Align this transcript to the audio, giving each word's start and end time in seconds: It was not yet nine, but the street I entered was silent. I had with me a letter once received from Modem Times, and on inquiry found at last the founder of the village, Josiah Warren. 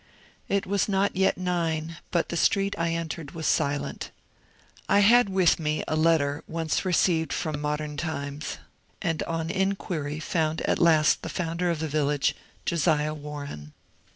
It 0.49 0.65
was 0.65 0.89
not 0.89 1.15
yet 1.15 1.37
nine, 1.37 1.97
but 2.09 2.29
the 2.29 2.35
street 2.35 2.73
I 2.75 2.89
entered 2.89 3.35
was 3.35 3.45
silent. 3.45 4.09
I 4.89 5.01
had 5.01 5.29
with 5.29 5.59
me 5.59 5.83
a 5.87 5.95
letter 5.95 6.43
once 6.47 6.83
received 6.83 7.31
from 7.31 7.61
Modem 7.61 7.97
Times, 7.97 8.57
and 8.99 9.21
on 9.21 9.51
inquiry 9.51 10.19
found 10.19 10.61
at 10.61 10.79
last 10.79 11.21
the 11.21 11.29
founder 11.29 11.69
of 11.69 11.77
the 11.77 11.87
village, 11.87 12.35
Josiah 12.65 13.13
Warren. 13.13 13.73